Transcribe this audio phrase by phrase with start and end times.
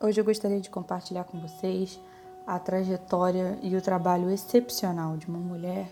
[0.00, 1.98] Hoje eu gostaria de compartilhar com vocês
[2.46, 5.90] a trajetória e o trabalho excepcional de uma mulher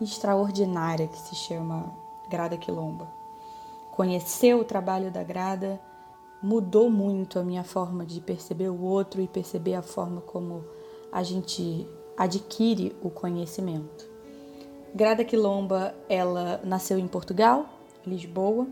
[0.00, 1.92] extraordinária que se chama
[2.28, 3.08] Grada Quilomba.
[3.90, 5.80] Conhecer o trabalho da Grada
[6.42, 10.64] mudou muito a minha forma de perceber o outro e perceber a forma como
[11.12, 14.08] a gente adquire o conhecimento.
[14.94, 17.66] Grada Quilomba, ela nasceu em Portugal,
[18.06, 18.66] Lisboa,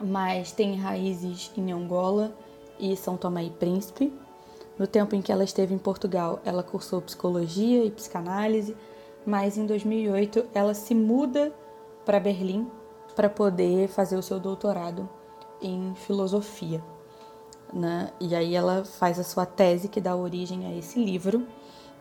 [0.00, 2.34] mas tem raízes em Angola
[2.82, 4.12] e São Tomé e Príncipe.
[4.76, 8.76] No tempo em que ela esteve em Portugal, ela cursou psicologia e psicanálise,
[9.24, 11.52] mas em 2008 ela se muda
[12.04, 12.68] para Berlim
[13.14, 15.08] para poder fazer o seu doutorado
[15.60, 16.82] em filosofia.
[17.72, 18.10] Né?
[18.18, 21.46] E aí ela faz a sua tese que dá origem a esse livro,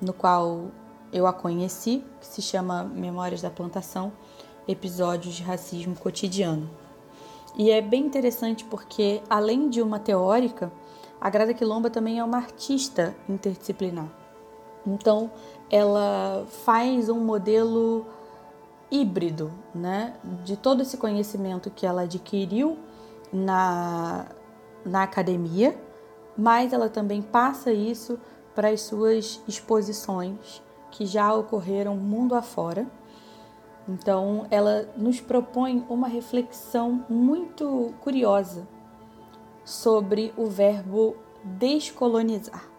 [0.01, 0.71] no qual
[1.13, 4.11] eu a conheci, que se chama Memórias da Plantação,
[4.67, 6.69] Episódios de Racismo Cotidiano.
[7.55, 10.71] E é bem interessante porque, além de uma teórica,
[11.19, 14.09] a Grada Quilomba também é uma artista interdisciplinar.
[14.85, 15.29] Então,
[15.69, 18.05] ela faz um modelo
[18.89, 22.77] híbrido, né, de todo esse conhecimento que ela adquiriu
[23.31, 24.25] na,
[24.83, 25.79] na academia,
[26.37, 28.19] mas ela também passa isso
[28.53, 32.85] para as suas exposições que já ocorreram mundo afora
[33.87, 38.67] então, ela nos propõe uma reflexão muito curiosa
[39.65, 42.69] sobre o verbo descolonizar.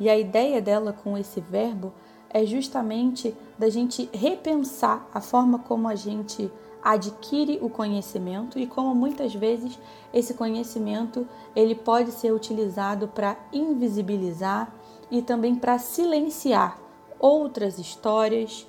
[0.00, 1.92] E a ideia dela com esse verbo
[2.30, 6.50] é justamente da gente repensar a forma como a gente
[6.82, 9.78] adquire o conhecimento e como muitas vezes
[10.12, 14.74] esse conhecimento ele pode ser utilizado para invisibilizar
[15.10, 16.78] e também para silenciar
[17.20, 18.66] outras histórias,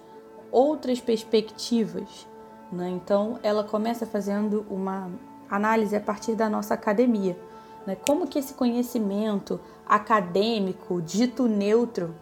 [0.54, 2.28] outras perspectivas.
[2.72, 2.90] Né?
[2.90, 5.10] Então, ela começa fazendo uma
[5.50, 7.38] análise a partir da nossa academia.
[7.86, 7.98] Né?
[8.08, 12.16] Como que esse conhecimento acadêmico, dito neutro,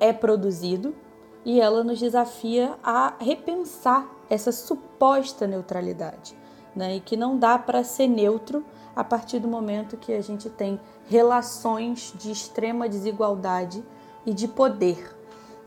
[0.00, 0.94] é produzido
[1.44, 6.36] e ela nos desafia a repensar essa suposta neutralidade,
[6.74, 6.96] né?
[6.96, 8.64] E que não dá para ser neutro
[8.96, 13.84] a partir do momento que a gente tem relações de extrema desigualdade
[14.24, 15.16] e de poder,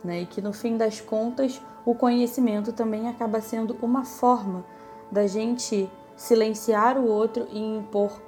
[0.03, 0.21] né?
[0.21, 4.65] E que no fim das contas o conhecimento também acaba sendo uma forma
[5.11, 8.21] da gente silenciar o outro e impor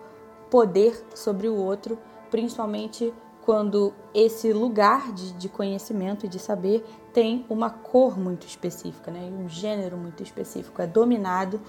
[0.50, 1.98] poder sobre o outro,
[2.30, 3.14] principalmente
[3.44, 9.22] quando esse lugar de, de conhecimento e de saber tem uma cor muito específica, né?
[9.22, 11.60] um gênero muito específico, é dominado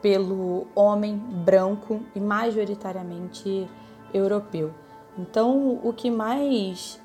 [0.00, 3.68] pelo homem branco e majoritariamente
[4.14, 4.72] europeu.
[5.18, 7.00] Então, o que mais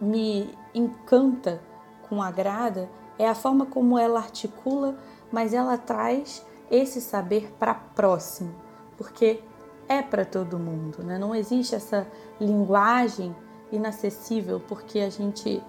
[0.00, 1.60] me encanta
[2.08, 2.88] com a Grada
[3.20, 4.96] é a forma como ela articula,
[5.30, 8.54] mas ela traz esse saber para próximo,
[8.96, 9.40] porque
[9.86, 11.18] é para todo mundo, né?
[11.18, 12.06] não existe essa
[12.40, 13.36] linguagem
[13.70, 15.62] inacessível, porque a gente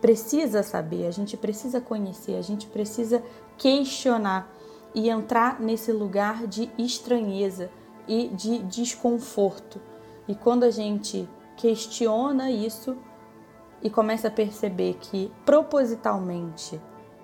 [0.00, 3.24] precisa saber, a gente precisa conhecer, a gente precisa
[3.56, 4.48] questionar
[4.94, 7.70] e entrar nesse lugar de estranheza
[8.06, 9.80] e de desconforto.
[10.28, 12.96] E quando a gente questiona isso,
[13.82, 16.80] e começa a perceber que propositalmente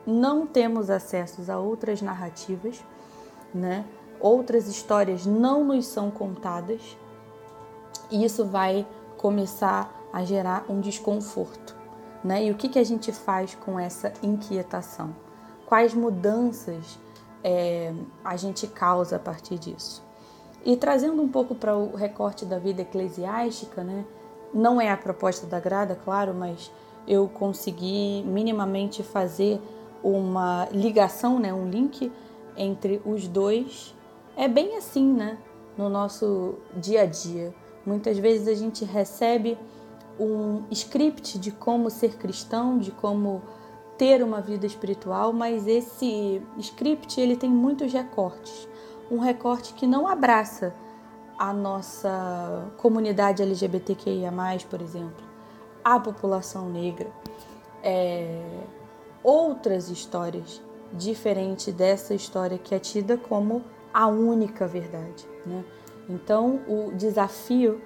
[0.07, 2.85] não temos acesso a outras narrativas,
[3.53, 3.85] né?
[4.21, 6.97] Outras histórias não nos são contadas.
[8.11, 11.77] E isso vai começar a gerar um desconforto,
[12.23, 12.45] né?
[12.45, 15.15] E o que, que a gente faz com essa inquietação?
[15.67, 16.99] Quais mudanças
[17.43, 17.93] é,
[18.23, 20.05] a gente causa a partir disso?
[20.65, 24.05] E trazendo um pouco para o recorte da vida eclesiástica, né?
[24.55, 26.71] Não é a proposta da grada, claro, mas
[27.09, 29.61] eu consegui minimamente fazer
[30.01, 32.13] uma ligação, né, um link
[32.57, 33.93] entre os dois.
[34.37, 35.39] É bem assim, né,
[35.77, 37.53] no nosso dia a dia.
[37.85, 39.59] Muitas vezes a gente recebe
[40.21, 43.43] um script de como ser cristão, de como
[43.99, 48.69] ter uma vida espiritual, mas esse script ele tem muitos recortes.
[49.11, 50.75] Um recorte que não abraça
[51.39, 54.33] a nossa comunidade LGBTQIA,
[54.69, 55.25] por exemplo,
[55.83, 57.11] a população negra,
[57.83, 58.43] é,
[59.23, 65.27] outras histórias diferente dessa história que é tida como a única verdade.
[65.45, 65.65] Né?
[66.09, 67.81] Então, o desafio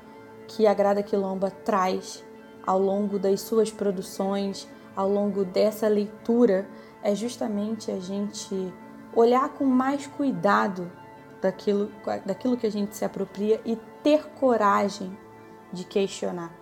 [0.46, 2.24] que a Grada Quilomba traz
[2.66, 6.66] ao longo das suas produções, ao longo dessa leitura,
[7.02, 8.72] é justamente a gente
[9.14, 10.90] olhar com mais cuidado
[11.40, 11.90] daquilo,
[12.24, 15.16] daquilo que a gente se apropria e ter coragem
[15.72, 16.52] de questionar,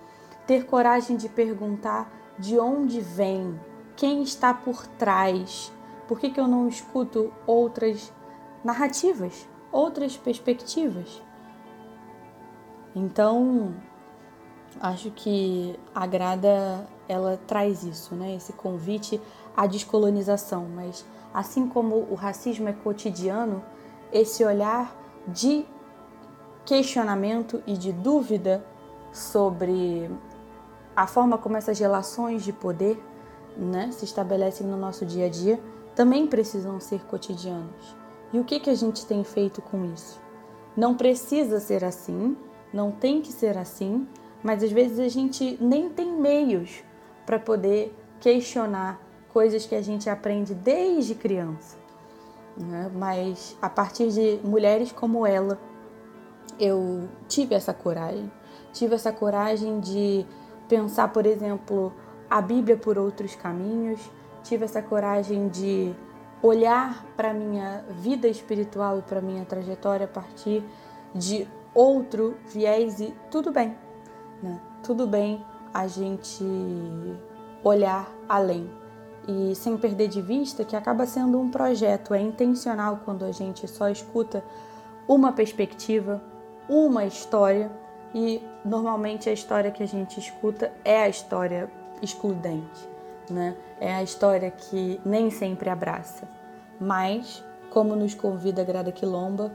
[0.46, 3.58] ter coragem de perguntar de onde vem,
[3.96, 5.72] quem está por trás,
[6.06, 8.12] por que, que eu não escuto outras
[8.62, 11.22] narrativas, outras perspectivas.
[12.94, 13.74] Então,
[14.80, 18.34] acho que a Grada ela traz isso, né?
[18.34, 19.20] Esse convite
[19.56, 23.62] à descolonização, mas assim como o racismo é cotidiano,
[24.12, 24.94] esse olhar
[25.28, 25.64] de
[26.64, 28.64] questionamento e de dúvida
[29.12, 30.10] sobre
[30.94, 33.02] a forma como essas relações de poder
[33.56, 35.60] né, se estabelecem no nosso dia a dia
[35.94, 37.96] também precisam ser cotidianos.
[38.32, 40.20] E o que, que a gente tem feito com isso?
[40.76, 42.36] Não precisa ser assim,
[42.72, 44.06] não tem que ser assim,
[44.42, 46.84] mas às vezes a gente nem tem meios
[47.24, 51.76] para poder questionar coisas que a gente aprende desde criança.
[52.56, 52.90] Né?
[52.94, 55.58] Mas a partir de mulheres como ela,
[56.58, 58.30] eu tive essa coragem.
[58.72, 60.26] Tive essa coragem de
[60.68, 61.92] pensar, por exemplo,
[62.30, 64.00] a Bíblia por outros caminhos.
[64.42, 65.94] Tive essa coragem de
[66.42, 70.62] olhar para minha vida espiritual e para minha trajetória a partir
[71.14, 73.76] de outro viés e tudo bem,
[74.42, 74.60] né?
[74.82, 75.44] Tudo bem
[75.74, 76.44] a gente
[77.64, 78.70] olhar além
[79.26, 83.66] e sem perder de vista que acaba sendo um projeto, é intencional quando a gente
[83.66, 84.44] só escuta
[85.08, 86.22] uma perspectiva,
[86.68, 87.70] uma história
[88.14, 91.70] e normalmente a história que a gente escuta é a história
[92.00, 92.88] excludente,
[93.30, 93.56] né?
[93.80, 96.28] É a história que nem sempre abraça.
[96.80, 99.52] Mas, como nos convida a Grada Quilomba,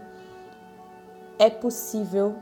[1.39, 2.35] é possível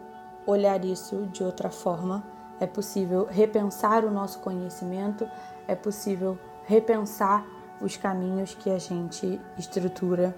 [0.45, 2.23] olhar isso de outra forma,
[2.59, 5.29] é possível repensar o nosso conhecimento,
[5.67, 6.37] é possível
[6.69, 7.43] repensar
[7.81, 10.35] os caminhos que a gente estrutura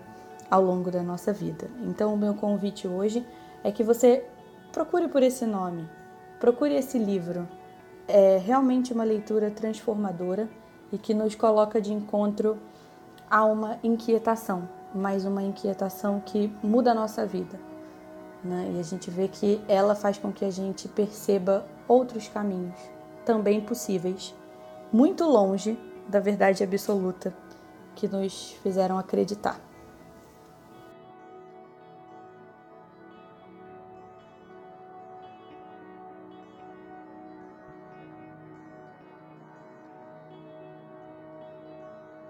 [0.49, 1.69] ao longo da nossa vida.
[1.83, 3.27] Então, o meu convite hoje
[3.65, 4.25] é que você
[4.71, 5.89] procure por esse nome,
[6.39, 7.45] procure esse livro.
[8.07, 10.47] É realmente uma leitura transformadora
[10.89, 12.57] e que nos coloca de encontro
[13.29, 17.59] a uma inquietação, mas uma inquietação que muda a nossa vida.
[18.41, 18.71] Né?
[18.75, 22.79] E a gente vê que ela faz com que a gente perceba outros caminhos
[23.25, 24.33] também possíveis,
[24.93, 25.77] muito longe
[26.11, 27.33] da verdade absoluta
[27.95, 29.57] que nos fizeram acreditar.